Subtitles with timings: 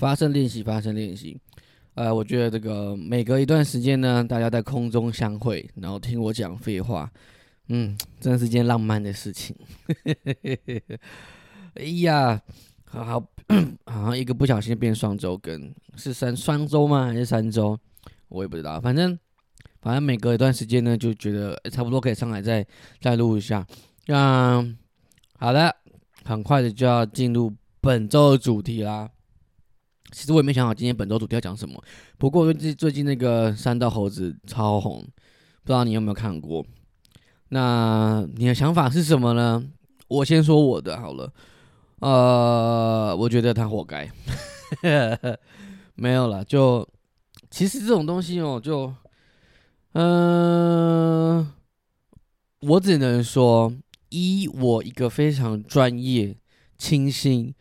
[0.00, 1.38] 发声练习，发声练习。
[1.92, 7.10] 呃，我觉得这个每隔一段时间呢，大家在空中相会，然后听我讲废话，
[7.68, 9.54] 嗯，真的是件浪漫的事情。
[11.76, 12.40] 哎呀，
[12.86, 13.20] 好好，
[13.84, 17.08] 好像一个不小心变双周更，是三双周吗？
[17.08, 17.78] 还是三周？
[18.28, 18.80] 我也不知道。
[18.80, 19.18] 反正，
[19.82, 22.66] 反正每隔一段时间呢，就觉得差不多可以上来再
[23.02, 23.66] 再录一下。
[24.06, 24.78] 嗯，
[25.38, 25.76] 好的，
[26.24, 29.10] 很快的就要进入本周的主题啦。
[30.10, 31.82] 其实我也没想好今天本周主题要讲什么，
[32.18, 35.00] 不过最最近那个三道猴子超红，
[35.62, 36.64] 不知道你有没有看过？
[37.50, 39.64] 那你的想法是什么呢？
[40.08, 41.32] 我先说我的好了，
[42.00, 44.10] 呃，我觉得他活该，
[45.94, 46.44] 没有了。
[46.44, 46.88] 就
[47.50, 48.92] 其实这种东西哦，就
[49.92, 51.52] 嗯，
[52.60, 53.72] 我只能说，
[54.08, 56.36] 一我一个非常专业、
[56.78, 57.54] 清新。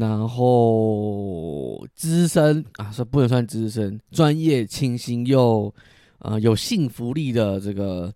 [0.00, 5.72] 然后资深啊，说不能算资深，专业、清新又
[6.20, 8.10] 呃有幸福力的这个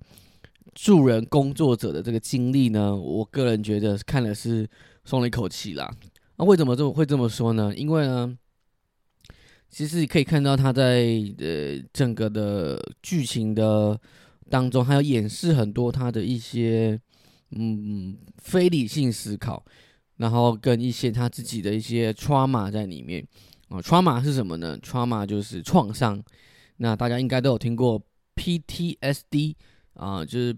[0.75, 4.67] 助人工作者的这个经历呢，我个人觉得看了是
[5.05, 5.95] 松了一口气啦。
[6.39, 7.75] 那为什么这么会这么说呢？
[7.77, 8.35] 因为呢，
[9.69, 11.05] 其实你可以看到他在
[11.39, 14.01] 呃整个的剧情的
[14.49, 16.99] 当中，还要演示很多他的一些
[17.51, 19.63] 嗯非理性思考。
[20.17, 23.27] 然后跟一些他自己的一些 trauma 在里面
[23.69, 26.23] 啊，trauma 是什么呢？trauma 就是创伤。
[26.77, 28.01] 那大家应该都有听过
[28.37, 29.55] PTSD
[29.95, 30.57] 啊，就是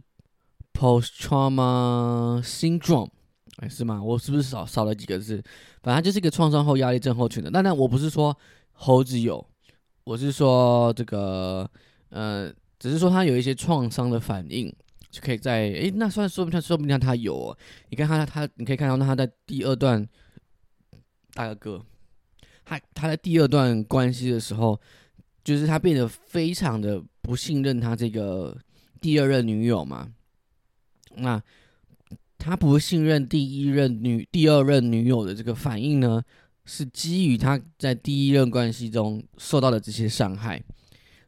[0.73, 3.11] post trauma syndrome，
[3.59, 4.03] 哎，是吗？
[4.03, 5.43] 我是不是少少了几个字？
[5.83, 7.51] 反正就是一个创伤后压力症候群的。
[7.51, 8.37] 当然，我不是说
[8.73, 9.47] 猴子有，
[10.05, 11.71] 我是说这个
[12.11, 14.75] 呃，只是说他有一些创伤的反应。
[15.11, 17.35] 就可以在诶，那算说不定，说不定他有。
[17.35, 20.07] 哦你看他，他你可以看到，那他在第二段
[21.33, 21.85] 大哥，
[22.65, 24.79] 他他在第二段关系的时候，
[25.43, 28.57] 就是他变得非常的不信任他这个
[29.01, 30.13] 第二任女友嘛。
[31.15, 31.43] 那
[32.37, 36.23] 他不信任第一任女、第二任女友的这个反应呢，
[36.67, 40.63] 是基于他在第一任关系中受到的这些伤害，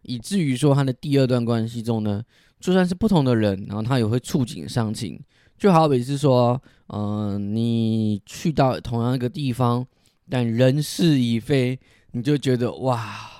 [0.02, 2.22] 以至于说他的第二段关系中呢。
[2.60, 5.20] 就算是不同的人，然后他也会触景伤情，
[5.56, 9.86] 就好比是说，嗯，你去到同样一个地方，
[10.28, 11.78] 但人事已非，
[12.12, 13.30] 你就觉得哇，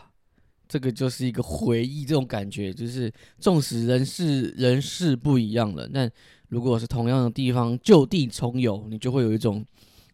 [0.69, 6.11] 这个就是一个回忆，这种感觉就是，纵使人事人事不一样了，但
[6.49, 9.65] 如果是同样的地方就地重游，你就会有一种，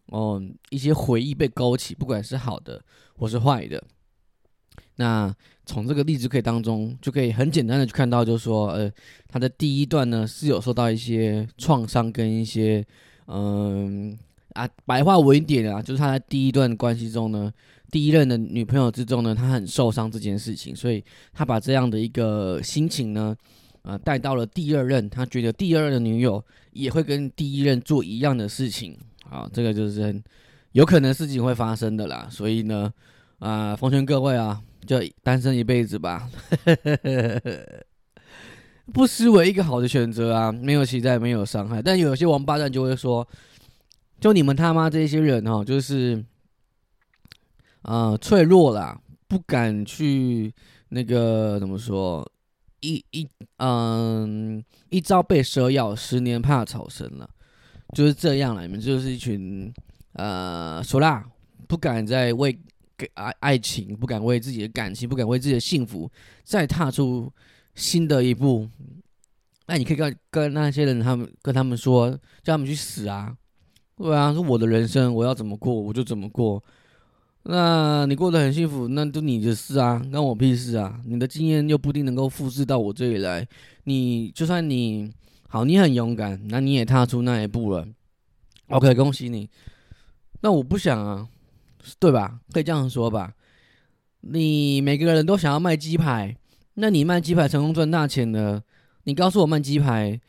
[0.07, 2.81] 哦，一些回忆被勾起，不管是好的
[3.17, 3.83] 或是坏的。
[4.97, 5.33] 那
[5.65, 8.91] 从这个例子可以当中，就可以很简单的去看到，就是说，呃，
[9.27, 12.85] 他的第一段呢是有受到一些创伤跟一些，
[13.27, 14.17] 嗯
[14.53, 17.51] 啊，白话文一点啊，就是他在第一段关系中呢，
[17.91, 21.03] 第一任的女朋友之中呢，他很受伤这件事情，所以
[21.33, 23.35] 他把这样的一个心情呢，
[23.81, 26.41] 呃，带到了第二任，他觉得第二任女友
[26.71, 28.97] 也会跟第一任做一样的事情，
[29.29, 30.23] 啊，这个就是很
[30.71, 32.93] 有可能事情会发生的啦，所以呢，
[33.39, 34.61] 啊，奉劝各位啊。
[34.85, 36.29] 就单身一辈子吧，
[38.93, 40.51] 不失为一个好的选择啊！
[40.51, 41.81] 没有期待，没有伤害。
[41.81, 43.27] 但有些王八蛋就会说
[44.21, 46.23] ：“就你们他妈这些人哦，就是，
[47.81, 50.53] 呃，脆弱啦，不敢去
[50.89, 52.31] 那个怎么说？
[52.81, 57.27] 一一嗯，一朝被蛇咬，十年怕草绳了，
[57.95, 58.61] 就是这样了。
[58.61, 59.73] 你们就是一群
[60.13, 61.25] 呃，说啦，
[61.67, 62.55] 不敢再为。”
[62.97, 66.09] 给爱爱情不敢为自己的感情，不敢为自己的幸福
[66.43, 67.31] 再踏出
[67.75, 68.69] 新的一步。
[69.67, 72.11] 那你可以跟跟那些人，他们跟他们说，
[72.43, 73.35] 叫他们去死啊！
[73.97, 76.63] 对啊，是我的人生，我要怎么过我就怎么过。
[77.43, 81.01] 那你过得很幸福，那都你的事啊，关我屁事啊！
[81.05, 83.47] 你的经验又不一定能够复制到我这里来。
[83.85, 85.11] 你就算你
[85.47, 87.87] 好，你很勇敢，那你也踏出那一步了。
[88.67, 89.49] OK，恭喜你。
[90.41, 91.27] 那我不想啊。
[91.99, 92.39] 对吧？
[92.51, 93.33] 可以这样说吧。
[94.21, 96.35] 你每个人都想要卖鸡排，
[96.75, 98.63] 那你卖鸡排成功赚大钱了，
[99.03, 100.19] 你告诉我卖鸡排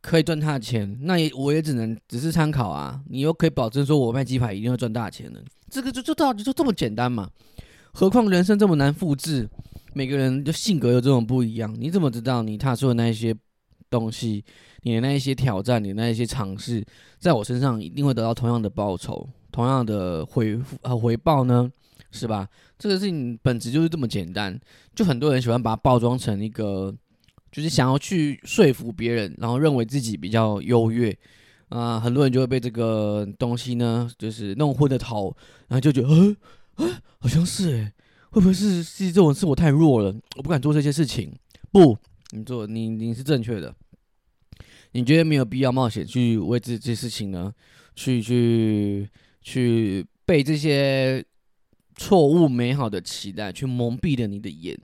[0.00, 3.00] 可以赚大钱，那也我也只能只是参考啊。
[3.08, 7.28] 你又可以保证说我卖鸡排一定会赚大钱的，这个就就道理就这么简单嘛。
[7.92, 9.48] 何况人生这么难复制，
[9.94, 13.34] 每个人的性格又这种不一样，你怎么知道你踏出的那一些
[13.90, 14.44] 东西，
[14.82, 16.84] 你的那一些挑战，你那一些尝试，
[17.18, 19.28] 在我身上一定会得到同样的报酬？
[19.58, 21.68] 同样的回复和回报呢，
[22.12, 22.48] 是吧？
[22.78, 24.56] 这个事情本质就是这么简单。
[24.94, 26.94] 就很多人喜欢把它包装成一个，
[27.50, 31.12] 就是想要去说服别人，然后认为自己比较优越
[31.70, 31.98] 啊。
[31.98, 36.36] 很多人就会被这个东西呢，就是弄昏了头，然后就觉得，
[37.18, 37.92] 好像是诶，
[38.30, 41.32] 会不会是是这种是我太弱了，我不敢做这些事情？
[41.72, 41.98] 不，
[42.30, 43.74] 你做你你是正确的。
[44.92, 47.52] 你觉得没有必要冒险去为这这事情呢？
[47.96, 49.10] 去去
[49.48, 51.24] 去被这些
[51.96, 54.78] 错误美好的期待去蒙蔽了你的眼。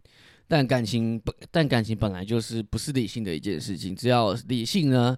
[0.48, 3.94] 但感情本但感情本来就是不是理性的一件事情。
[3.94, 5.14] 只要理性呢，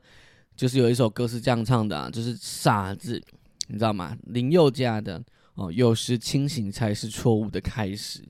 [0.57, 3.23] 就是有一首歌是这样唱的，就是傻子，
[3.69, 4.17] 你知道吗？
[4.25, 5.23] 林宥嘉的
[5.55, 8.21] 哦，有时清醒才是错误的开始。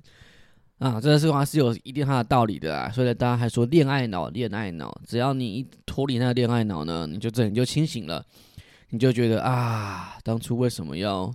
[0.79, 8.23] 啊，这句话是有一定它的道理的啊，所以大家还说恋爱脑，恋爱脑，只要你一脱离那个恋爱脑呢，你就整就清醒了，
[8.91, 11.33] 你就觉得啊，当初为什么要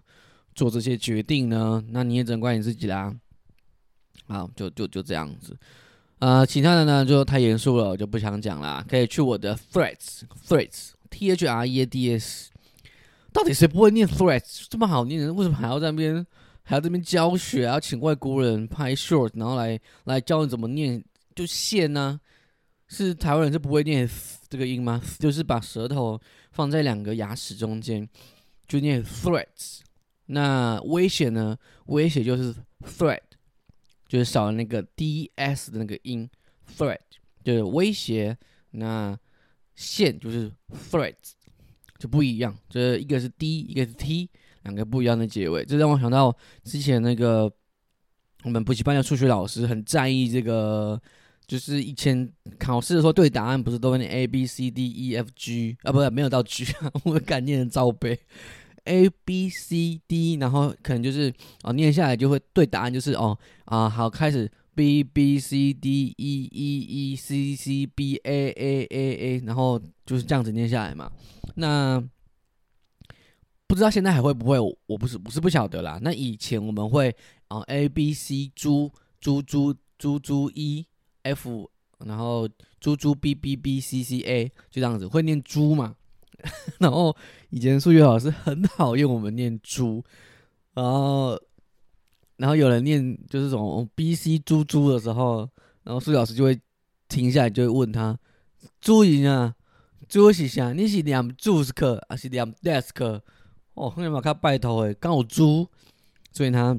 [0.55, 1.83] 做这些决定呢？
[1.89, 3.13] 那你也只能怪你自己啦。
[4.27, 5.57] 好，就就就这样子，
[6.19, 12.49] 呃，其他的呢就太严肃了，我就不想讲了，可以去我的 threads，threads，t h r e a d s，
[13.33, 15.33] 到底谁不会念 threads 这么好念的？
[15.33, 16.25] 为什么还要在那边？
[16.63, 21.03] 还要这边教学，要请外国人拍 short，然后来来教你怎么念，
[21.35, 22.21] 就线呢？
[22.87, 24.07] 是台湾人是不会念
[24.51, 25.01] 这个音吗？
[25.17, 26.19] 就是把舌头
[26.51, 28.05] 放在两个牙齿中间，
[28.67, 29.79] 就念 threats。
[30.25, 31.57] 那威胁呢？
[31.85, 33.21] 威胁就是 threat，
[34.09, 36.29] 就是少了那个 d s 的那个音
[36.77, 36.99] ，threat
[37.45, 38.37] 就是威胁。
[38.71, 39.17] 那
[39.73, 40.51] 线就是
[40.91, 41.31] threats，
[41.97, 44.29] 就不一样，这一个是 d，一个是 t。
[44.63, 46.31] 两个不一样的结尾，这让我想到
[46.63, 47.51] 之前那个
[48.43, 51.01] 我们补习班的数学老师很在意这个，
[51.51, 58.17] 就是以前考试的时候对答案不是都会念 A B C D E F G 啊，不是没有到 G，啊 我们敢念的照背
[58.85, 61.29] A B C D，然后可能就是
[61.63, 66.79] 哦念下来就会对答案就是哦啊好开始 B B C D E E
[67.11, 71.11] E C C B A A A A，然后就是这样子念下来嘛，
[71.55, 72.01] 那。
[73.67, 74.59] 不知道现在还会不会？
[74.85, 75.97] 我不是不是不晓得啦。
[76.01, 77.15] 那以前我们会
[77.47, 80.85] 啊，A B C 猪猪猪猪猪 E
[81.23, 81.69] F，
[82.05, 82.47] 然后
[82.79, 85.95] 猪猪 B B B C C A，就这样子会念猪嘛。
[86.79, 87.15] 然后
[87.51, 90.03] 以前数学老师很讨厌我们念猪，
[90.73, 91.39] 然后
[92.37, 95.47] 然后有人念就是这种 B C 猪猪的时候，
[95.83, 96.59] 然后数学老师就会
[97.07, 98.17] 停下来，就会问他：
[98.79, 99.53] 猪赢啊，
[100.09, 100.73] 猪是啥？
[100.73, 103.21] 你是念 desk 还是念 desk？
[103.75, 105.69] 哦，后面把他拜托诶，刚好猪，
[106.31, 106.75] 所以他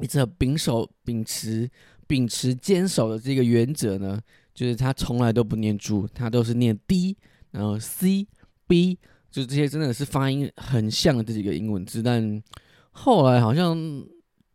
[0.00, 1.70] 一直秉守、秉持、
[2.10, 4.20] 秉持、坚守的这个原则呢，
[4.52, 7.16] 就是他从来都不念猪，他都是念 D，
[7.52, 8.26] 然后 C、
[8.66, 8.98] B，
[9.30, 12.42] 就这些真的是发音很像的这几个英文字，但
[12.90, 13.78] 后来好像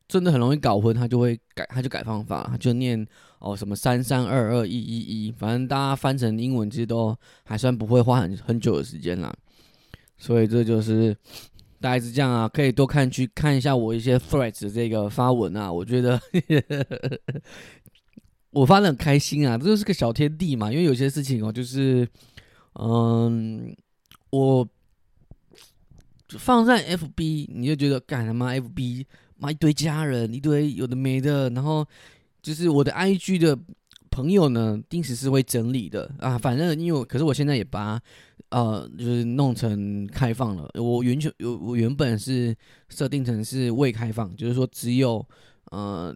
[0.05, 3.07] 真的很容易搞混，他就会改，他就改方法，他就念
[3.39, 9.33] 哦什么三三二二一一一，反正大家翻成英文其实都还算不会花很很久的时间啦。
[10.17, 11.15] 所以这就是
[11.85, 16.19] 大概是这样啊，可以多看去看一下我一些 threads 这个发文啊，我觉得
[18.49, 20.71] 我发的很开心啊，这就是个小天地嘛。
[20.71, 22.07] 因为有些事情哦，就是
[22.73, 23.77] 嗯，
[24.31, 24.67] 我
[26.39, 29.05] 放在 FB，你就觉得干他妈 FB
[29.38, 31.85] 妈一堆家人，一堆有的没的，然后
[32.41, 33.55] 就是我的 IG 的
[34.15, 38.01] 朋友呢，定时是会整理的啊，反正因为可是我现在也把。
[38.50, 40.69] 呃，就是弄成开放了。
[40.75, 42.56] 我原全我我原本是
[42.89, 45.25] 设定成是未开放，就是说只有
[45.72, 46.15] 呃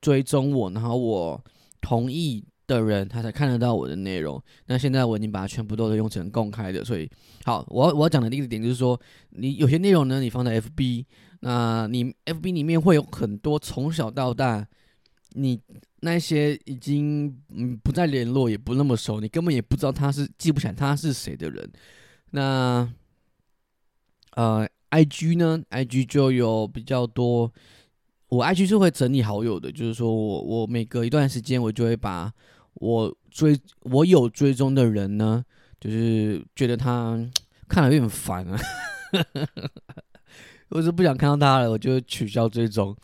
[0.00, 1.42] 追踪我，然后我
[1.80, 4.40] 同意的人，他才看得到我的内容。
[4.66, 7.10] 那现在我已经把它全部都用成公开的，所以
[7.44, 11.04] 好，我我要讲的第一个点就是说，你有些内容呢，你放在 FB，
[11.40, 14.64] 那你 FB 里面会有很多从小到大
[15.36, 15.60] 你。
[16.00, 21.68] 那些已经嗯不再联络，也不那么熟，你根本也不知道他是记不起来他是谁的人。
[22.30, 22.88] 那
[24.36, 27.50] 呃，I G 呢？I G 就有比较多，
[28.28, 32.32] 我 I G 是会整理好友的，就是说我我每隔一段时间，我就会把
[32.74, 35.44] 我追我有追踪的人呢，
[35.80, 37.18] 就是觉得他
[37.66, 38.60] 看了有点烦啊，
[40.68, 42.94] 我是不想看到他了，我就取消追踪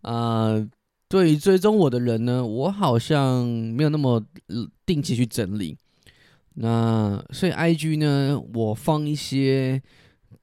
[0.00, 0.66] 啊。
[1.08, 4.22] 对于追踪我的人呢，我好像没有那么
[4.84, 5.74] 定期去整理。
[6.60, 9.82] 那所以 I G 呢，我放一些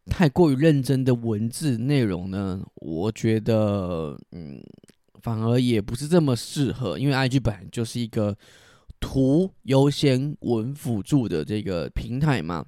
[0.08, 4.60] 太过于认真的文字内容呢，我觉得嗯，
[5.22, 8.36] 反而也不是这么适合，因为 I G 本来就是一个
[9.00, 12.66] 图优先文辅助的这个平台嘛，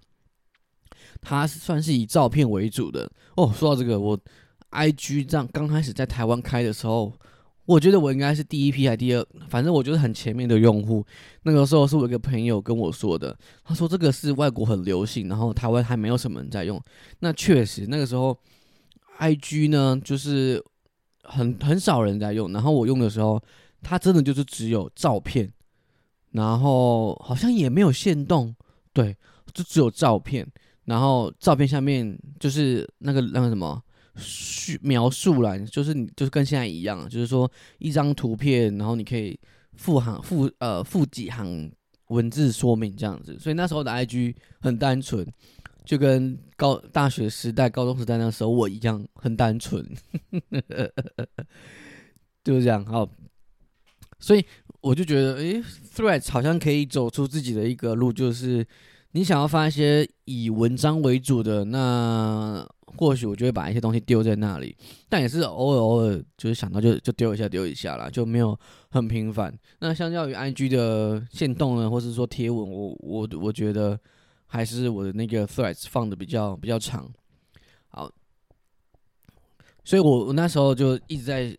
[1.19, 3.11] 它算是以照片为主的。
[3.37, 4.19] 哦，说到这个，我
[4.69, 7.11] I G 这样刚开始在台湾开的时候。
[7.67, 11.05] 我觉得我应该是第一批还第二，反正我就是很前面的用户。
[11.43, 16.81] 那个时候是我一个朋友跟我说的，他说这个是外国很流行，然后台湾还没有什么人在用。
[17.19, 18.37] 那确实那个时候
[19.17, 20.63] ，I G 呢就是
[21.23, 23.43] 很很少人在用，然后我用的时候，
[23.81, 25.51] 它真的就是只有照片，
[26.31, 28.55] 然后好像也没有限动，
[28.93, 29.13] 对，
[29.53, 30.47] 就只有照片，
[30.85, 33.83] 然后照片下面就是那个那个什么
[34.17, 39.39] 叙描述栏，就是你就是跟现在一样，就是说一张图片，然后你可以
[39.73, 41.71] 附行附呃附几行
[42.07, 45.25] 文字说明这样子，所以那时候的 IG 很单纯。
[45.85, 49.81] 就跟高大学时代、高中时代那时候我一样，很单纯，
[52.43, 52.85] 就是这样。
[52.85, 53.09] 好，
[54.19, 54.45] 所以
[54.81, 58.67] 我就觉得，诶 t h r e a d s 好像可以走出自己的一个路，就是
[59.17, 62.63] 你想要发一些以文章为主的，那
[62.97, 64.77] 或许我就会把一些东西丢在那里，
[65.09, 68.57] 但也是偶尔偶尔就是想到就就丢一下丢一下啦，就没有
[68.91, 69.51] 很频繁。
[69.79, 73.99] 那相较于 IG 的限动呢，或是说贴文，我我我觉得。
[74.49, 77.05] 还是我的那个 threads 放的比较比较长，
[77.89, 78.09] 好，
[79.83, 81.53] 所以我我那时候就一直在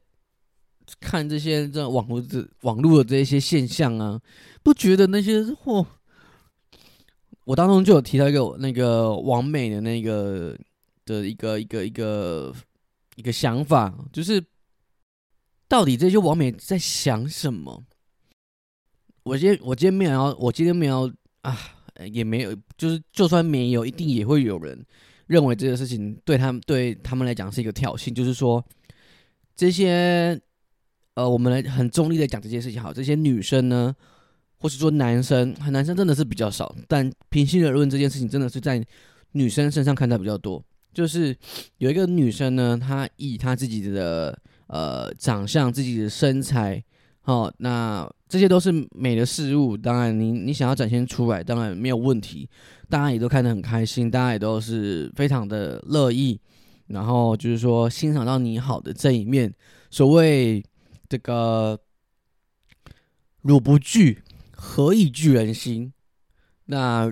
[0.99, 4.19] 看这些这网络的网络的这些现象啊，
[4.63, 5.85] 不觉得那些嚯，
[7.49, 10.55] 我当中就有提到一个那个王美的那个
[11.07, 12.55] 的一个一个一个
[13.17, 14.45] 一个想法，就是
[15.67, 17.83] 到底这些王美在想什么？
[19.23, 21.57] 我今天我今天没有，我今天没有啊。
[22.13, 24.87] 也没有，就是就算没有，一定也会有人
[25.27, 28.15] 认为这个事情对他们对他们来讲是一个挑衅。
[28.15, 28.65] 就是说，
[29.57, 30.41] 这些
[31.15, 33.93] 呃，我们来很中立的讲这件事情，好，这些女生呢，
[34.59, 38.85] 或是说男生，男生真的是比较少，但平心而论，这件事情真的是在
[39.33, 40.63] 女生身上看到比较多。
[40.93, 41.37] 就是
[41.79, 44.37] 有一个女生呢，她以她自己的
[44.67, 46.83] 呃长相、自己的身材。
[47.25, 52.49] 哦，那这些都是美的事物，当然你你想要展现出来，当然没有问题，
[52.89, 56.41] 大家也都看得很开心，大家也都是非常的乐意，
[56.87, 59.53] 然后就是说欣赏到你好的这一面。
[59.91, 60.65] 所谓
[61.07, 61.79] 这个
[63.43, 64.23] 汝不惧，
[64.61, 65.93] 何以聚人心？
[66.67, 67.11] 那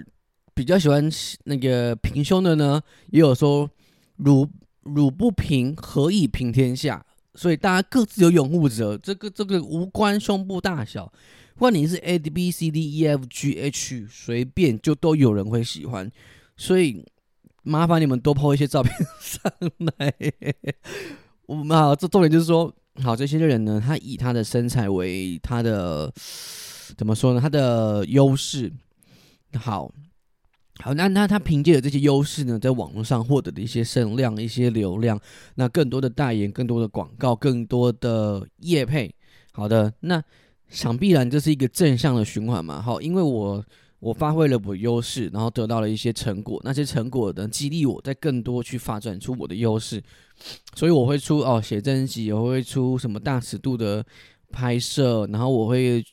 [0.53, 1.09] 比较喜欢
[1.45, 3.71] 那个平胸的呢，也有说
[4.17, 4.49] 乳
[4.83, 7.05] 乳不平，何以平天下？
[7.35, 11.07] 所以大家各自有拥护者，这个这个无关胸部大小，
[11.55, 16.11] 不管你是 A B C D E F G H，随便就都有人会喜欢。
[16.57, 17.05] 所以
[17.62, 19.53] 麻烦你们多抛一些照片上
[19.99, 20.15] 来。
[21.47, 26.11] 我们好，这重点就是说，好这些人呢，他以他的身材为他的
[26.97, 27.40] 怎么说呢？
[27.40, 28.73] 他的优势
[29.59, 29.93] 好。
[30.81, 35.19] 好，那那他凭借着这些优势呢，在网络上获得的一些声量、一些流量，
[35.55, 39.11] 那更多的代言、更多的广告、更多的业配。
[39.52, 40.23] 好的，那
[40.69, 42.83] 想必然这是一个正向的循环嘛。
[42.83, 43.64] 好，因为我
[44.00, 50.02] 我发挥了我优势，然后得到了一些成果，那些成果能，激励我在更多去发展出我的优势，
[50.75, 54.05] 所以我会出哦写真集，我会出什么大尺度的
[54.52, 56.05] 拍摄，然后我会。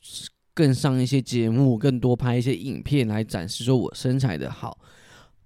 [0.54, 4.78] 更上一些节目，更多拍一些影片来展示说我身材的好，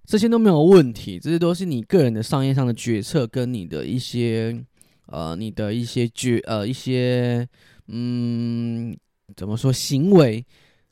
[0.05, 4.63] 这些都没有问题，这些都是你个人的商业上的决策，跟你的一些
[5.07, 7.47] 呃，你的一些决呃一些
[7.87, 8.95] 嗯，
[9.35, 10.45] 怎么说行为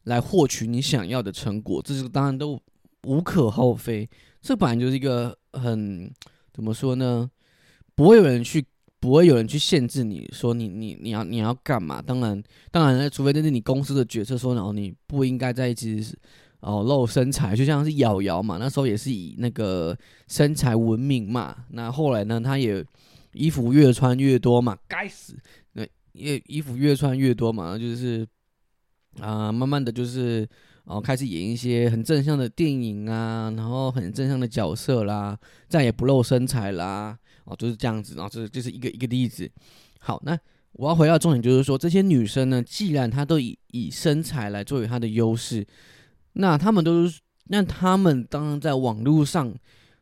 [0.06, 2.60] 来获取你想要的成果，这是当然都
[3.04, 4.10] 无可厚非，
[4.42, 6.12] 这本来就是一个很
[6.52, 7.30] 怎么说呢，
[7.94, 8.66] 不会有人去。
[9.00, 12.02] 不会有人去限制你说你你你要你要干嘛？
[12.02, 16.04] 当然当然，除非就是你公司的决策说，然后你不应该在一起
[16.62, 19.96] 哦露身材，就像是瑶瑶嘛，那时候也是以那个
[20.28, 21.56] 身材闻名嘛。
[21.70, 22.84] 那后来呢，他也
[23.34, 25.36] 衣服越穿越多嘛，该死，
[25.74, 28.26] 那越衣服越穿越多嘛，就是
[29.20, 30.48] 啊，慢慢的就是
[30.86, 35.38] 哦开始演一些很正向的电影啊，然后很正向的角色啦，
[35.68, 37.16] 再也不露身材啦。
[37.48, 39.50] 哦，就是这样子，然后这这是一个一个例子。
[40.00, 40.38] 好，那
[40.74, 45.66] 我要回到重点，就是说这些女生呢，既然她都以以身材来作为她的优势，
[46.34, 49.56] 那她们都是，那她们当然在网络上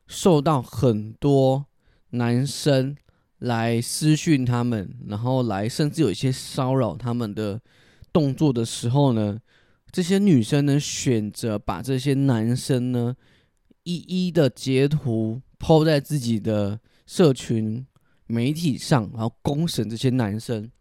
[0.07, 1.65] 受到很多
[2.09, 2.95] 男生
[3.37, 7.61] 来私讯他们，然后来甚至有一些骚扰他们的
[8.11, 9.39] 动作的时候呢，
[9.91, 13.15] 这些女生呢选择把这些男生呢
[13.83, 16.79] 一一的截图抛在自己的。
[17.05, 17.85] 社群
[18.25, 20.71] 媒体上，然后公审这些男生，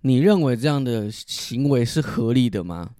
[0.00, 2.94] 你认为这样的行为是合理的吗？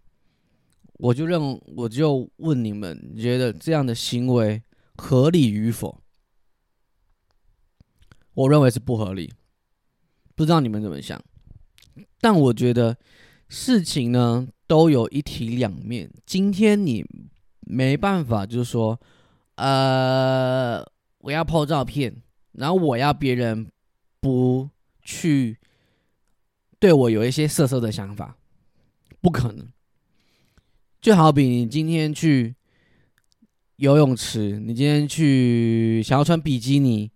[0.95, 1.41] 我就认，
[1.77, 4.63] 我就问你们，觉得这样的行为
[4.97, 6.03] 合理与否？
[8.35, 9.33] 我认为是不合理，
[10.35, 11.19] 不知道你们怎么想？
[12.21, 12.97] 但我觉得
[13.49, 16.11] 事情呢都有一体两面。
[16.27, 17.05] 今天你
[17.61, 19.01] 没办法，就是说，
[19.57, 20.85] 呃。
[21.19, 22.23] 我要抛照片，
[22.53, 23.71] 然后我要别人
[24.21, 24.69] 不
[25.03, 25.59] 去
[26.79, 28.37] 对我有一些色色的想法，
[29.21, 29.67] 不可能。
[31.01, 32.55] 就好比你今天去
[33.77, 37.11] 游泳池，你今天去想要穿比基尼，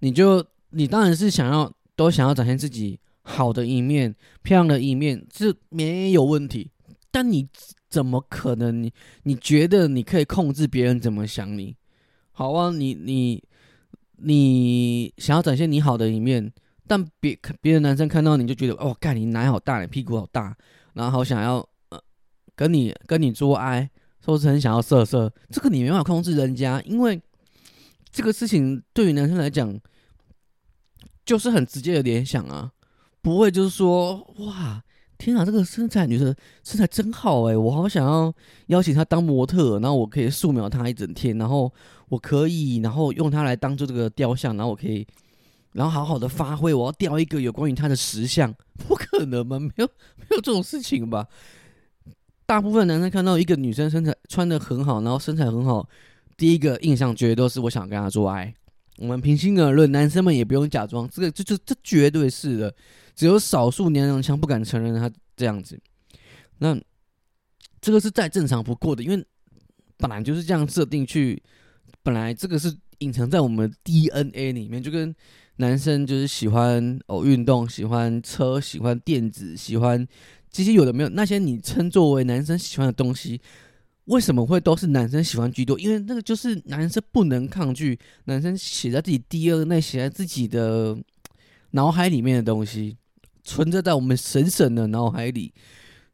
[0.00, 6.70] 你就你当然是想要都想要展现自己好的一面、漂亮的一面，这没有问题。
[7.10, 7.48] 但你
[7.88, 8.82] 怎么可能？
[8.82, 11.76] 你你觉得你可以控制别人怎么想你？
[12.32, 13.42] 好啊，你你
[14.18, 16.52] 你想要展现你好的一面，
[16.86, 20.56] 但别别的男生看到你就觉得哦，干你奶好大，你屁股好大，
[20.94, 21.56] 然后好想要
[21.90, 22.00] 呃
[22.54, 23.88] 跟你跟你做爱，
[24.24, 27.20] 说是很想要色色，这个你没办法控制人家，因为
[28.10, 29.78] 这个事情对于男生来讲
[31.24, 32.72] 就是很直接的联想啊，
[33.22, 34.82] 不会就是说哇。
[35.18, 37.56] 天啊，这个身材女生身材真好哎！
[37.56, 38.32] 我好想要
[38.68, 41.70] 邀请她当模特，然后我可以素描她一整天，然后
[42.08, 45.06] 我可以，然后用她来当做这个雕像，然后我可以，
[45.72, 46.72] 然后好好的发挥。
[46.72, 48.54] 我要雕一个有关于她的石像，
[48.86, 49.58] 不可能吗？
[49.58, 51.26] 没有没有这种事情吧？
[52.46, 55.86] 大部分男生看到一个女生身材穿的很好，然后身材很好，
[56.36, 58.54] 第一个印象绝对都是我想跟她做爱。
[58.98, 62.74] 我们平心而论，男生们也不用假装，这个这这这绝对是的。
[63.18, 65.76] 只有少数娘娘腔不敢承认他这样子，
[66.58, 66.80] 那
[67.80, 69.26] 这个是再正常不过的，因为
[69.96, 71.42] 本来就是这样设定去，
[72.04, 75.12] 本来这个是隐藏在我们 DNA 里面，就跟
[75.56, 80.06] 男生就是喜欢哦运动，喜欢车，喜欢电子，喜欢
[80.48, 83.40] 这些有的没有那些你称作为男生喜欢的东西，
[84.04, 85.76] 为什么会都是男生喜欢居多？
[85.80, 90.96] 因为那个就是男生不能抗拒，男生写在自己 DNA 写在自己的
[91.72, 92.96] 脑海里面的东西。
[93.48, 95.54] 存在在我们神神的脑海里，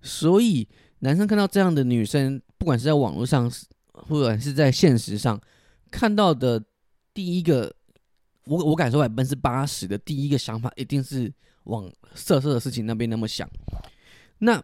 [0.01, 0.69] 所以
[1.01, 3.51] 男生看到这样的女生，不管是在网络上，
[3.93, 5.41] 或者是在现实上
[5.91, 6.63] 看到的，
[7.13, 7.75] 第一个，
[8.45, 11.33] 我我敢说百分之八十的第一个想法，一定是
[11.65, 13.51] 往色色的事情那边那么想。
[14.39, 14.63] 那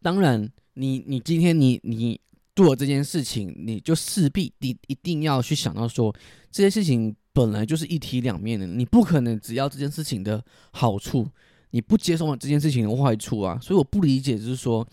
[0.00, 2.18] 当然，你你今天你你
[2.56, 6.16] 做这件事情，你就势必你一定要去想到说
[6.50, 7.14] 这些事情。
[7.32, 11.28] 本来就是一体两面的，你不可能只要这件事情的好处，
[11.70, 13.58] 你不接受这件事情的坏处啊！
[13.62, 14.86] 所以我不理解，就是说，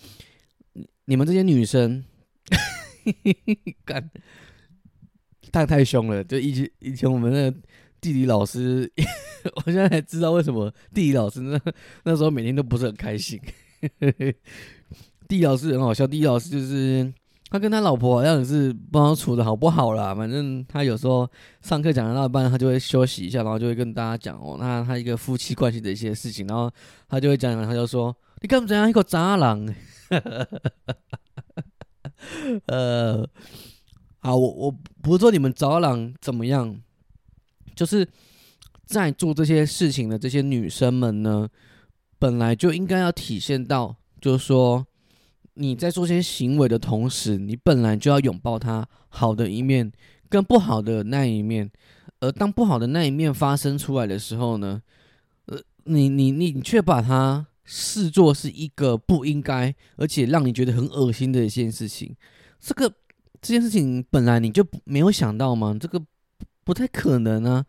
[1.06, 2.04] 你们这些女生，
[3.84, 4.10] 干
[5.52, 6.24] 太太凶了。
[6.24, 7.52] 就以前以前我们那
[8.00, 8.92] 地理老师，
[9.66, 11.60] 我现在才知道为什么地理老师那
[12.04, 13.42] 那时候每天都不是很开心。
[15.28, 17.12] 地理老师很好笑，地理老师就是。
[17.50, 21.28] 他跟他老婆好像是不知道处的好不好啦，反正他有时候
[21.62, 26.70] 上课讲到一半，他就会休息一下，然后就会跟大家讲哦，那他一个夫妻关系的一些事情，然后
[27.08, 29.66] 他就会讲，他就说：“你干嘛这样一个渣男？”
[32.68, 33.26] 呃，
[34.20, 36.78] 好，我我不是说你们渣男怎么样，
[37.76, 38.06] 就是
[38.86, 41.48] 在做这些事情的这些女生们呢，
[42.20, 44.86] 本来就应该要体现到，就是说。
[45.58, 49.92] 你在做些行为的同时，你本来就要拥抱他好的一面
[50.30, 51.70] 跟不好的那一面，
[52.20, 54.82] 而当不好的那一面发生出来的时候呢，
[55.48, 62.16] 呃，你你你却把它视作是一个不应该，而且让你觉得很恶心的一件事情。
[62.60, 62.88] 这个
[63.42, 65.76] 这件事情本来你就没有想到吗？
[65.80, 66.00] 这个
[66.64, 67.66] 不太可能啊。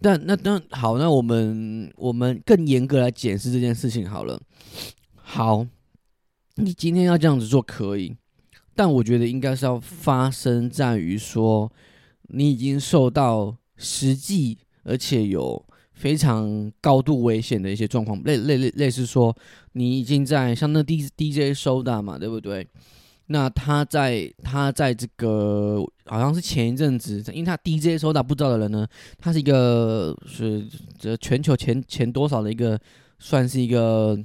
[0.00, 4.40] 但那那好，那我们我们更严格来检视这件事情好了。
[5.14, 5.66] 好。
[6.56, 8.14] 你今天要这样子做可以，
[8.74, 11.70] 但我觉得应该是要发生在于说，
[12.28, 19.34] 你已经受到实际而且有非常高度危险的一些状况，类类类类似说，
[19.72, 22.66] 你已经在像那 D D J 收的嘛，对不对？
[23.26, 28.86] 那他在他在这个好像是前一阵子，因为他 D J 收到不知道的人呢，
[29.18, 30.66] 他是一个是
[30.98, 32.78] 这全球前前多少的一个，
[33.18, 34.18] 算是一个。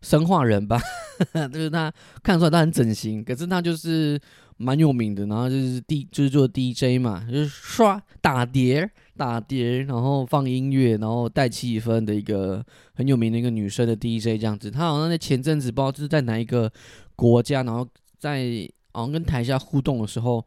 [0.00, 0.80] 生化人吧，
[1.52, 4.20] 就是他看出来他很整形，可是他就是
[4.56, 14.70] 蛮有名的，然后就是 D 就是做 DJ 嘛，就是刷打碟打碟，然后放音乐，然后带气氛的一个很有名的一个女生的 DJ 这样子。
[14.70, 16.72] 他好像在前阵子不知道就是在哪一个
[17.16, 17.86] 国家，然后
[18.18, 20.44] 在好像跟台下互动的时候，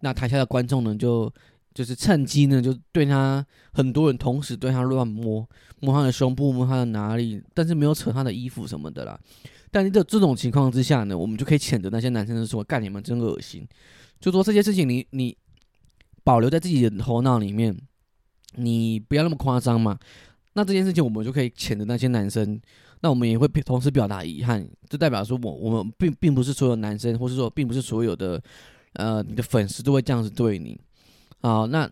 [0.00, 1.32] 那台下的观众呢就。
[1.76, 5.46] 就是趁机呢，就对他很多人同时对他乱摸
[5.80, 9.20] 摸他的胸部，摸他的哪里，但是没有扯他的衣服什么的啦。
[9.70, 13.68] 但是这这种情况之下呢，我们就可以谴责那些男生说：“干你们真恶心！”
[14.18, 15.36] 就说这些事情，你你
[16.24, 17.76] 保留在自己的头脑里面，
[18.54, 19.98] 你不要那么夸张嘛。
[20.54, 22.58] 那这件事情我们就可以谴责那些男生。
[23.02, 28.42] 那我们也会同时表达遗憾，就代表说我我们并并不是所有男生，或是说并不是所有的
[28.94, 30.80] 呃你的粉丝都会这样子对你。
[31.46, 31.88] 好，那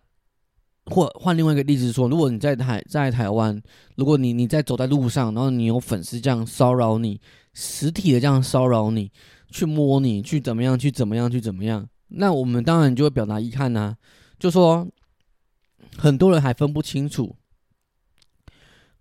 [0.86, 3.62] 或换另外一个例子说，如果你在台在台湾，
[3.94, 7.20] 如果你你在走在路上，然后你有粉丝这样骚扰你，
[7.52, 9.12] 实体的这样骚扰你，
[9.52, 13.94] 去摸你，去怎么样，去怎么样，去怎么样，那我们当然就会表达遗憾呐，
[14.40, 14.84] 就说
[15.96, 17.36] 很多人还分不清楚，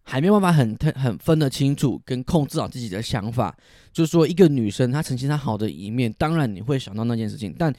[0.03, 3.57] 还没办法很很分得清楚跟控制好自己的想法，
[3.91, 7.73] 就是说一个女生她呈现她好的一面，当然你会想到那件事情，但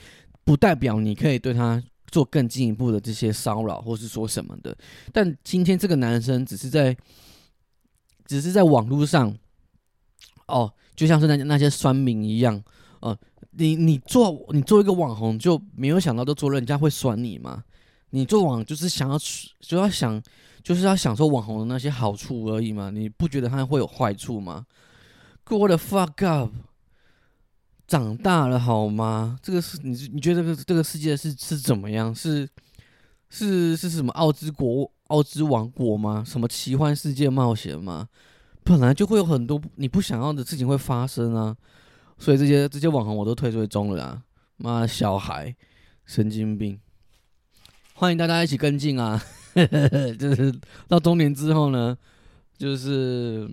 [0.45, 1.81] 不代表你可以对她。
[2.15, 4.77] 做更进一步的这些骚扰，或是说什么的，
[5.13, 6.97] 但今天这个男生只是在，
[8.25, 9.37] 只是在网络上，
[10.47, 12.63] 哦，就像是那那些酸民一样，
[13.01, 13.19] 呃，
[13.51, 17.65] 你你做你做一个网红，就没有想到都做人家会酸你吗？
[18.11, 19.19] 你做网就是想要
[19.59, 20.23] 就要想
[20.63, 24.65] 就是要享受网红的那些好处而已嘛，你不觉得他会有坏处吗
[25.47, 26.53] ？What the fuck up！
[27.87, 29.39] 长大了好吗？
[29.43, 32.15] 这个是你你觉得这个这个世界是是怎么样？
[32.15, 32.49] 是
[33.29, 36.25] 是是什么奥之国奥之王国吗？
[36.27, 38.09] 什么奇幻世界冒险吗？
[38.63, 41.55] 本来就会有很多你不想要的事情会发生啊！
[42.19, 44.23] 所以这些这些网红我都退追踪了啊！
[44.57, 45.55] 妈，小孩，
[46.07, 46.81] 神经病！
[47.93, 49.23] 欢迎大家一起跟进啊！
[50.19, 51.97] 就是到中年之后呢，
[52.57, 53.51] 就是。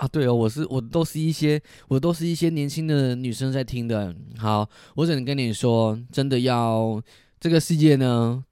[0.00, 4.16] 啊，对哦，我是我都是一些我都是一些年轻的女生在听的。
[4.38, 6.98] 好，我只能跟你说，真的要
[7.38, 8.42] 这个世界呢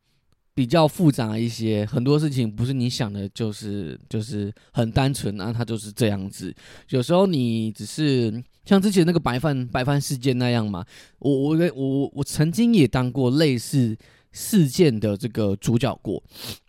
[0.52, 6.54] 比较复杂一些，很多事情不是你想的，就是就是很单纯啊，它就是这样子。
[6.90, 10.84] 有时候你只是像之前那个白饭白饭事件那样嘛，
[11.20, 13.96] 我我我我曾经也当过类似
[14.32, 16.22] 事件的这个主角过，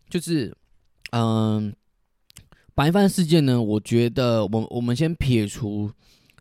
[0.10, 0.56] 就是
[1.12, 1.74] 嗯。
[2.80, 3.62] 白饭事件呢？
[3.62, 5.92] 我觉得，我我们先撇除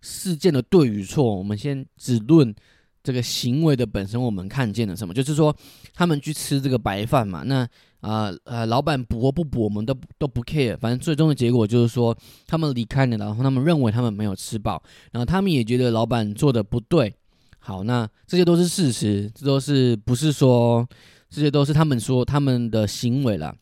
[0.01, 2.55] 事件的对与错，我们先只论
[3.03, 4.23] 这个行为的本身。
[4.23, 5.13] 我们看见了什么？
[5.13, 5.53] 就是说，
[5.93, 7.43] 他们去吃这个白饭嘛。
[7.43, 7.69] 那
[8.03, 10.79] 啊呃，老板补或不补，我们都都不 care。
[10.79, 17.13] 反正最终的结果就是说，他们离开了，然后他们认为他们没有吃饱，然后他们也觉得老板做的不对。
[17.59, 20.89] 好，那这些都是事实，这都是不是说
[21.29, 23.53] 这些都是他们说他们的行为了。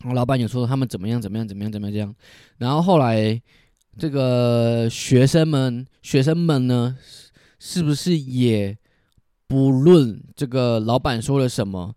[0.00, 2.14] 然后老板有说他们怎么样怎么样怎么样怎么样，
[2.56, 3.38] 然后后来
[3.98, 6.96] 这个学生们学生们呢，
[7.58, 8.74] 是不是也
[9.46, 11.94] 不论这个老板说了什么，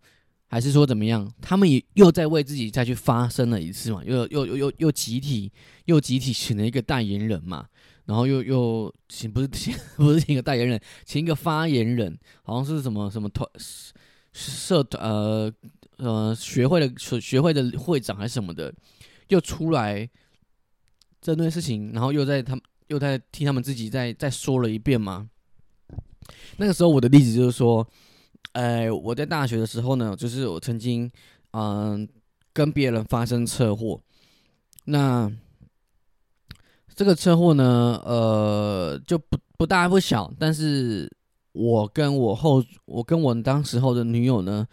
[0.49, 4.03] 还是说怎么样，他们也又在为自己再去发声了一次嘛？
[4.03, 5.49] 又又又又又集体
[5.85, 7.65] 又集体请了一个代言人嘛？
[8.03, 13.49] 然后又又请不是请不是请个代言人，请一个发言人，好像是什么什么团
[14.33, 15.49] 社呃。
[15.97, 18.73] 呃，学会的学学会的会长还是什么的，
[19.29, 20.09] 又出来
[21.21, 25.29] 针对事情，然后又在他们又在替他们自己再再说了一遍嘛。
[26.57, 27.87] 那个时候我的例子就是说，
[28.53, 31.09] 呃，我在大学的时候呢，就是我曾经
[31.51, 32.07] 嗯
[32.51, 34.01] 跟别人发生车祸，
[34.85, 35.31] 那
[36.95, 41.11] 这个车祸呢，呃，就不不大不小，但是。
[41.53, 44.67] 我跟我后，我跟我当时候的女友呢，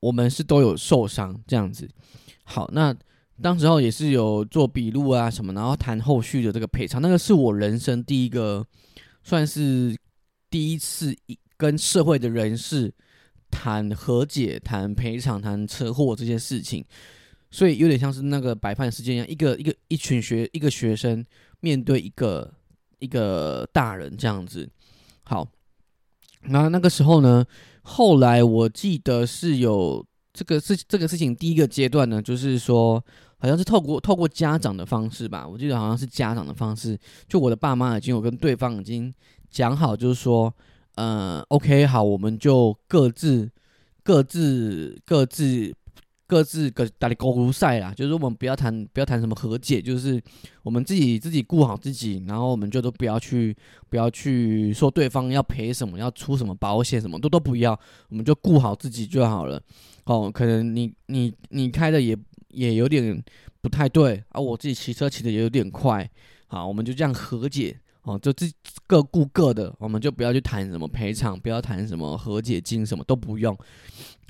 [0.00, 1.88] 我们是都有受伤这样子。
[2.42, 2.94] 好，那
[3.40, 7.00] 当时候也是有做笔录啊什么，然后谈后续的这个赔偿。
[7.00, 8.66] 那个是我人生第一个，
[9.22, 9.96] 算是
[10.50, 11.16] 第一次
[11.56, 12.92] 跟社会的人士
[13.48, 16.84] 谈和解、谈赔偿、谈车祸这件事情。
[17.52, 21.24] 所以有点像是那个白饭事件一样，一个一个一群学一个学生
[21.60, 22.52] 面对一个
[22.98, 24.68] 一个大人这样子。
[25.22, 25.46] 好。
[26.48, 27.44] 那那个时候呢，
[27.82, 33.02] 后来我记得是有这个事这个事情，第一个阶段呢，就是说
[33.38, 39.12] 好像是透过透过家长的方式吧，我记得好像是家长的方式，就我的爸妈已经有跟对方已经
[39.50, 40.52] 讲好，就是说，
[40.96, 43.50] 呃，OK，好，我们就各自
[44.02, 45.74] 各自各自。
[46.26, 50.20] 各自各打理狗如赛啦，就是我们不要谈不要谈什么和解，就是
[50.62, 53.56] 我们自己自己顾好自己，然后我们就都不要去
[53.88, 59.62] 不要去说对方要赔什么，要出什么保险什么都都不要，我们就顾好自己就好了。
[60.04, 62.16] 哦，可能你你你开的也
[62.48, 63.22] 也有点
[63.60, 66.08] 不太对啊，我自己骑车骑的也有点快，
[66.48, 67.78] 好，我们就这样和解。
[68.06, 68.48] 哦，就自
[68.86, 73.52] 各顾各的，我们就不要去谈什么赔偿，不要谈什么和解金，什么都不用。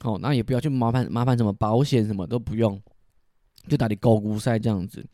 [0.02, 2.80] 哦，那也不要去麻烦麻烦什么保险，什么都不用，
[3.68, 5.04] 就打理高估赛这样子。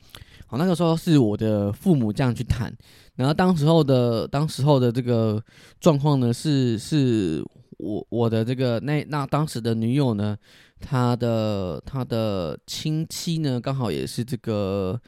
[0.47, 2.73] 好，那个时候是我的父母这样去谈，
[3.17, 5.43] 然后当时候的当时候的这个
[5.81, 7.45] 状况呢，是是
[7.79, 10.39] 我我的这个那那当时的女友呢，
[10.79, 15.01] 她的她的亲戚呢，刚好也是这个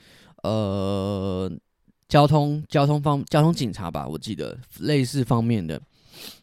[0.42, 1.48] 呃。
[2.14, 5.82] 交通交通方交通警察吧，我记得类似方面的。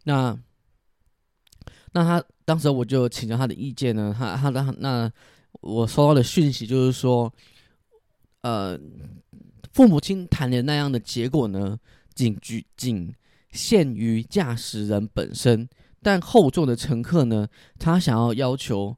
[0.03, 0.37] 那
[1.93, 5.09] 那他当时我就请教他的意见呢，他他的那
[5.61, 7.33] 我收到的讯息就是说，
[8.41, 8.77] 呃，
[9.71, 11.79] 父母亲谈的那样的结果呢，
[12.13, 13.09] 仅局仅
[13.53, 15.69] 限于驾驶人本身，
[16.01, 17.47] 但后座的乘客呢，
[17.79, 18.97] 他想要要求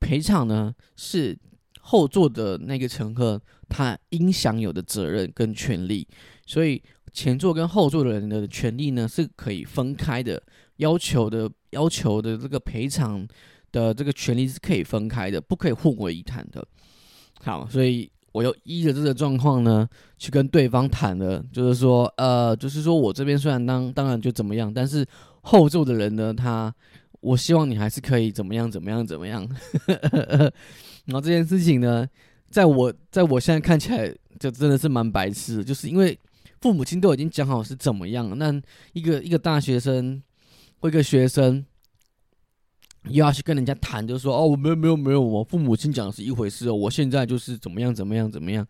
[0.00, 1.38] 赔偿呢，是
[1.86, 6.06] 后座的那个乘客他应享有的责任跟权利，
[6.44, 10.42] 所以前座跟后座的人的权利呢是可以分开的，
[10.76, 13.26] 要求的要求的这个赔偿。
[13.72, 16.66] 的这个权利是可以分开的，不可以混为一谈的。
[17.42, 25.04] 好，所以我又依着这个状况呢，去跟对方谈了，就是说，呃，就是说我这边虽然当当然就怎么样，但是
[25.42, 26.74] 后座的人呢，他
[27.20, 29.46] 我希望你还是可以怎么样怎么样怎么样。
[31.06, 32.06] 然后这件事情呢，
[32.50, 36.16] 在我在我现在看起来，就真的是蛮白痴，就是因为
[36.60, 38.52] 父母亲都已经讲好是怎么样，那
[38.92, 40.22] 一个一个大学生
[40.80, 41.64] 或一个学生。
[43.08, 48.66] 又要去跟人家谈，就说哦，我没有没有没有，我父母亲讲的是一回事哦，我现在就是怎么样怎么样怎么样。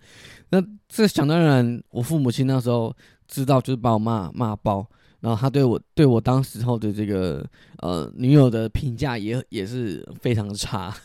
[0.51, 2.95] 那这想当然，我父母亲那时候
[3.27, 4.87] 知道，就是把我骂骂爆，
[5.27, 7.45] 然后他对我对我当时候的这个
[7.79, 10.97] 呃女友的评价也也是非常差。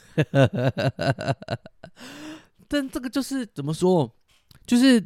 [2.69, 4.07] 但这个就是怎么说，
[4.67, 5.03] 就是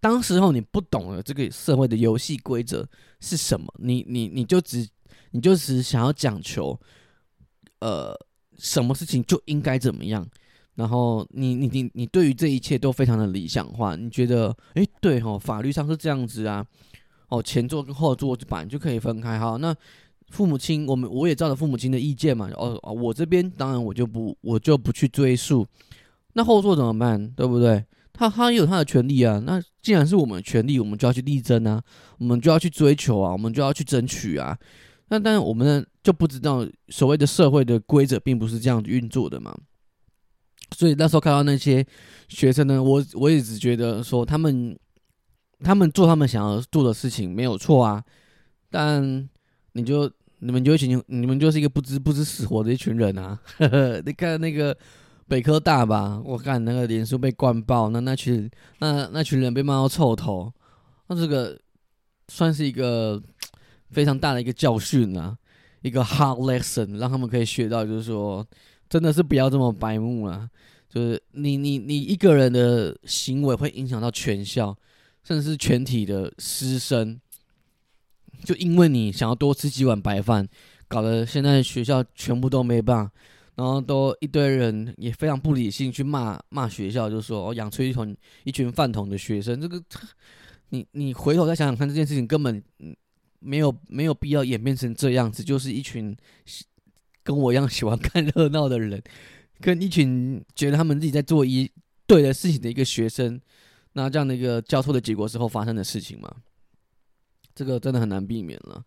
[0.00, 2.84] 当时候你不懂了这个社会的游戏规则
[3.20, 4.84] 是什么，你你你就只
[5.30, 6.76] 你就只想要讲求。
[7.78, 8.18] 呃，
[8.58, 10.28] 什么事情就应该怎么样？
[10.74, 16.66] 然后你你你你对于这一切都非常的理想化，你觉得哎对哦，法律上是这样子啊，
[17.32, 19.56] 哦前座跟后座本来就可以分开哈。
[19.56, 19.74] 那
[20.28, 25.66] 父母亲，我们我也照着父母亲的意见嘛，哦哦，我这边当然我就不我就不去追溯。
[26.34, 27.28] 那后座怎么办？
[27.30, 27.84] 对不对？
[28.12, 29.42] 他他也有他的权利啊。
[29.44, 31.82] 那既然是我们的权利，我们就要去力争啊，
[32.18, 34.56] 我们就要去追求啊，我们就要去争取啊。
[35.08, 39.54] 那但是我们呢就不知道所谓的社会的规则并不是这样运作的嘛，
[40.74, 41.84] 所以那时候看到那些
[42.28, 44.74] 学生呢，我我也只觉得说他们
[45.62, 48.02] 他们做他们想要做的事情没有错啊，
[48.70, 49.28] 但
[49.72, 53.38] 你就你们就一群你们就是一个不知不知死活的一群人啊！
[54.04, 54.76] 你看那个
[55.28, 60.52] 北科大吧，我看那个脸书被灌爆，那那群那那群人被骂到臭头，
[61.06, 61.58] 那这个
[62.28, 63.22] 算是一个。
[63.92, 65.36] 非常大的一个教训啊，
[65.82, 68.42] 一个 hard lesson，让他们可以学到，就是说，
[68.88, 70.48] 真的是不要这么白目了。
[70.88, 74.74] 就是你你你一个人的行为会影响到全校，
[75.24, 77.20] 甚至是全体的师生。
[78.44, 80.48] 就因为你想要多吃几碗白饭，
[80.88, 83.12] 搞得现在学校全部都没办法，
[83.56, 89.60] 然后都一堆人也非常不理性去骂骂学校，就说哦养出一群一群饭桶的学生。
[89.60, 89.82] 这个，
[90.70, 92.62] 你你回头再想想看，这件事情根本。
[93.44, 96.16] 没有没有必要演变成这样子，就是一群
[97.24, 99.02] 跟我一样喜欢看热闹的人，
[99.60, 101.68] 跟一群觉得他们自己在做一
[102.06, 103.40] 对的事情的一个学生，
[103.94, 106.34] 那这样的一个交错的结果之后发生的事情嘛，
[107.54, 108.84] 这个真的很难避免了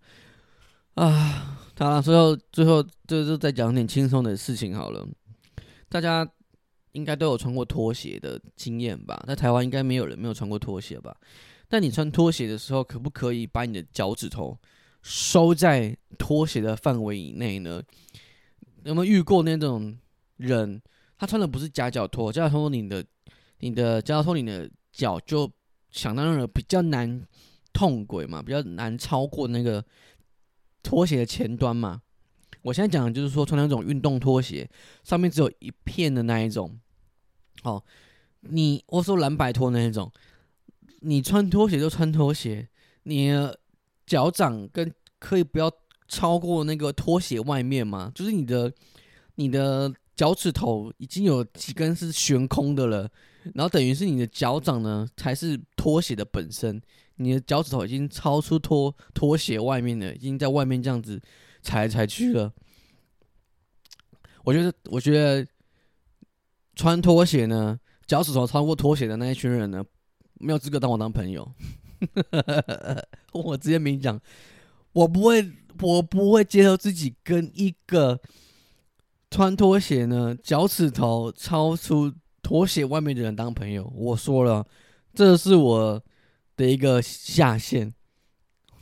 [0.95, 1.59] 啊！
[1.77, 5.07] 好最后最后就是再讲点轻松的事情好了，
[5.89, 6.27] 大家
[6.93, 9.21] 应该都有穿过拖鞋的经验吧？
[9.27, 11.15] 在台湾应该没有人没有穿过拖鞋吧？
[11.67, 14.57] 但你穿拖鞋的时候，可不可以把你的脚趾头
[15.01, 17.81] 收在拖鞋的范围以内呢？
[18.83, 19.97] 有没有遇过那种
[20.37, 20.81] 人，
[21.17, 23.03] 他穿的不是夹脚拖，夹脚拖你的
[23.59, 25.51] 你的夹脚拖你的脚就
[25.91, 27.21] 想当然比较难
[27.73, 29.83] 痛轨嘛，比较难超过那个
[30.81, 32.01] 拖鞋的前端嘛。
[32.61, 34.67] 我现在讲的就是说穿那种运动拖鞋，
[35.03, 36.79] 上面只有一片的那一种。
[37.63, 37.83] 哦，
[38.39, 40.09] 你我说蓝白拖那一种。
[41.01, 42.67] 你穿拖鞋就穿拖鞋，
[43.03, 43.59] 你的
[44.07, 45.71] 脚掌跟可以不要
[46.07, 48.11] 超过那个拖鞋外面吗？
[48.15, 48.73] 就是你的
[49.35, 53.11] 你的脚趾头已经有几根是悬空的了，
[53.53, 56.81] 然后等于是你的脚掌呢才是拖鞋的本身，
[57.15, 61.21] 你的脚趾头已经超出拖拖鞋外面了，已经在外面这样子
[61.61, 62.51] 踩来踩去了。
[64.43, 65.47] 我觉得，我觉得
[66.75, 69.83] 穿拖鞋呢，脚趾头超过拖鞋的那一群人呢。
[70.37, 71.49] 没有资格当我当朋友，
[73.31, 74.19] 我直接明讲，
[74.91, 75.49] 我不会，
[75.81, 78.19] 我不会接受自己跟一个
[79.31, 82.13] 穿拖鞋呢，脚趾头超出
[82.45, 83.91] 拖鞋外面的人当朋友。
[83.95, 84.63] 我说了，
[85.15, 85.99] 这是我
[86.55, 87.91] 的一个下限。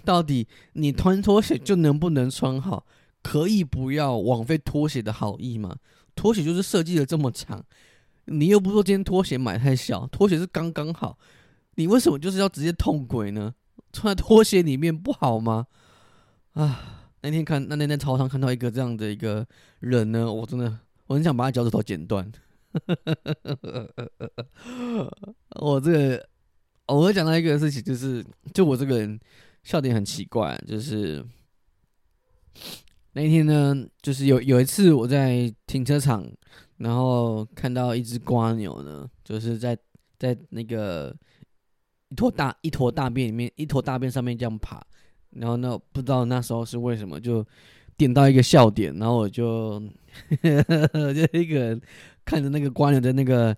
[0.04, 2.86] 到底你穿拖鞋就能不能穿好？
[3.22, 5.78] 可以不要枉费拖鞋的好意吗？
[6.14, 7.64] 拖鞋就是设计的这么长，
[8.26, 11.18] 你又不说今天拖鞋买太小，拖鞋是刚刚好。
[11.76, 13.54] 你为什么就是要直接痛鬼呢？
[13.94, 15.68] 穿在拖鞋里面不好吗？
[16.52, 19.48] 啊，那天看那那天操场看到一个这样的一个
[19.80, 22.30] 人呢，我真的我很想把他脚趾头剪断。
[25.62, 26.28] 我这个，
[26.88, 29.20] 我会讲到一个事情，就是就我这个人
[29.64, 31.24] 笑点很奇怪，就是
[33.14, 36.26] 那天呢，就是有有一次我在停车场，
[36.78, 39.78] 然后看到一只瓜牛呢，就是在
[40.18, 41.16] 在那个
[42.10, 44.82] 一坨大一坨大便里面，一坨大便上面这样爬，
[45.32, 47.46] 然后呢，不知道那时候是为什么就
[47.96, 49.80] 点到一个笑点，然后我就
[50.42, 51.82] 就一个人。
[52.26, 53.56] 看着那个瓜牛在那个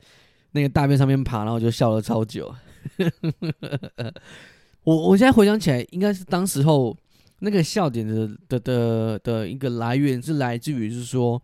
[0.52, 2.54] 那个大便上面爬，然后就笑了超久。
[4.84, 6.96] 我我现在回想起来，应该是当时候
[7.40, 11.42] 那个笑点的的的的一个来源是来自于，是说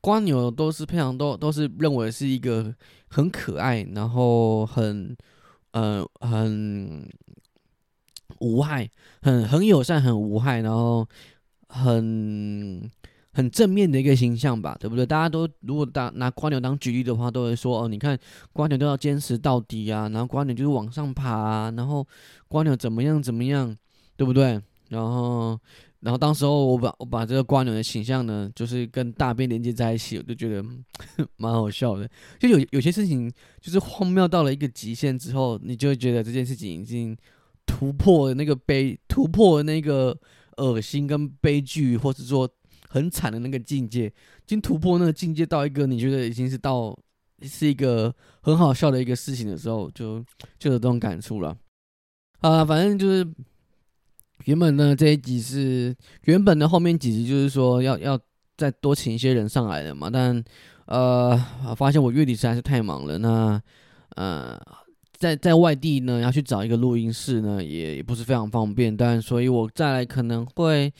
[0.00, 2.74] 瓜牛都是非常都都是认为是一个
[3.08, 5.16] 很可爱，然后很
[5.72, 7.08] 呃很
[8.40, 8.90] 无害，
[9.22, 11.06] 很很友善，很无害，然后
[11.68, 12.90] 很。
[13.34, 15.04] 很正面的一个形象吧，对不对？
[15.04, 18.16] 大家都如果当拿瓜牛当举例的话，都会说哦，你看
[18.52, 22.06] 瓜牛都要坚持到底啊，然后瓜牛就是往上爬啊，然后
[22.46, 23.76] 瓜牛怎么样怎么样，
[24.16, 24.60] 对不对？
[24.90, 25.58] 然后，
[26.00, 30.64] 然后当时候我把我把这个瓜牛的形象呢，就是跟大便连接在一起，我就觉得
[31.36, 32.08] 蛮好笑的。
[32.38, 33.28] 就有有些事情
[33.60, 37.16] 就是荒谬到了一个极限之后，你就会觉得这件事情已经
[37.66, 40.16] 突破了那个悲，突破了那个
[40.58, 42.48] 恶心跟悲剧，或者说。
[42.94, 46.96] 很惨的那个境界，已经突破那个境界到一个你觉得已经是到
[47.42, 50.24] 是一个很好笑的一个事情的时候，就
[50.60, 51.56] 就有这种感触了。
[52.38, 53.26] 啊，反正就是
[54.44, 55.92] 原本呢这一集是
[56.26, 58.16] 原本的后面几集就是说要要
[58.56, 60.44] 再多请一些人上来的嘛，但
[60.86, 61.36] 呃
[61.76, 63.60] 发现我月底实在是太忙了，那
[64.14, 64.56] 呃
[65.18, 70.92] 在在外地呢要去找一个录音室呢也也不是非常方便，但所以我再来可能会。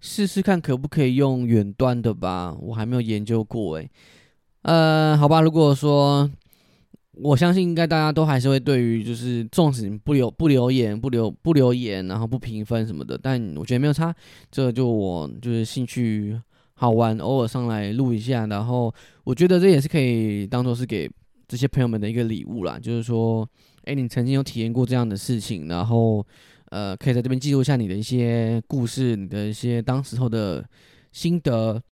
[0.00, 3.90] 试试看可不可以用远端的吧，我还没有研究过诶。
[4.62, 6.30] 呃，好吧，如果说
[7.12, 14.14] 我相信应该大家都还是会对于就是纵使不留不留言不留不留言，然后不评分什么的，但我觉得没有差，
[14.50, 16.40] 这就我就是兴趣
[16.74, 18.92] 好玩，偶尔上来录一下，然后
[19.24, 21.10] 我觉得这也是可以当做是给
[21.48, 23.48] 这些朋友们的一个礼物啦，就是说，
[23.84, 26.24] 哎，你曾经有体验过这样的事情，然后。
[26.70, 30.64] 呃，可以在这边记录一下你的一些故事，你的一些当时候的
[31.12, 31.82] 心得，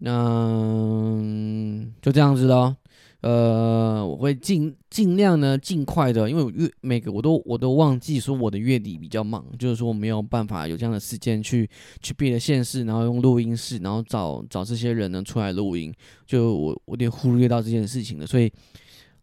[0.00, 2.76] 嗯，就这样子咯。
[3.22, 11.68] 呃，我会尽尽量呢，尽快的，因为月每个我都我都忘记说我的月底比较忙，就是说我没有办法有这样的时间去
[12.00, 15.92] 去别的县市，然后用录音室，然后找找这些人呢出来录音，
[16.24, 18.52] 就我我有点忽略到这件事情了，所以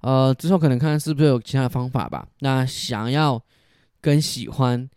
[0.01, 2.27] 呃，之后可能看看是不是有其他的方法吧。
[2.39, 3.41] 那想要。
[4.03, 4.87] 跟喜欢，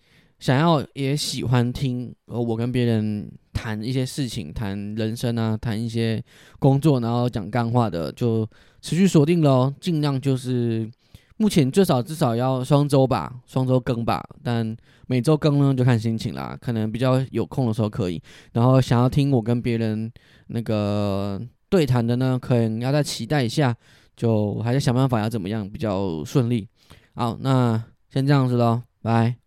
[0.40, 6.21] 想要也喜欢听，呃，我跟别人谈一些事情，谈人生啊，谈一些
[6.59, 8.45] 工作，然后讲干话的，就
[8.83, 9.73] 持续锁定喽。
[9.81, 10.90] 尽量就是
[11.37, 14.21] 目前最少至少要双周吧，双周更吧。
[14.42, 16.59] 但每周更呢，就看心情啦。
[16.61, 18.21] 可能比较有空的时候可以。
[18.53, 20.11] 然后想要听我跟别人
[20.49, 23.73] 那个对谈的呢，可能要再期待一下。
[24.16, 26.66] 就还在想办法要怎么样比较顺利。
[27.14, 28.83] 好，那先这样子喽。
[29.07, 29.45] 拜。